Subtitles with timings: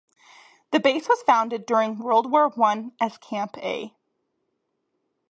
[0.71, 3.95] The base was founded during World War One as Camp A.